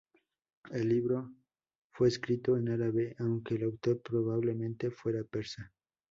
El 0.71 0.89
libro 0.89 1.29
fue 1.91 2.07
escrito 2.07 2.57
en 2.57 2.69
árabe, 2.69 3.15
aunque 3.19 3.53
el 3.53 3.65
autor 3.65 4.01
probablemente 4.01 4.89
fuera 4.89 5.23
persa. 5.23 5.71